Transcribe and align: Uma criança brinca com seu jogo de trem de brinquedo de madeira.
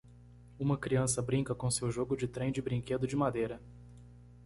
Uma 0.57 0.79
criança 0.79 1.21
brinca 1.21 1.53
com 1.53 1.69
seu 1.69 1.91
jogo 1.91 2.17
de 2.17 2.27
trem 2.27 2.51
de 2.51 2.59
brinquedo 2.59 3.05
de 3.05 3.15
madeira. 3.15 3.61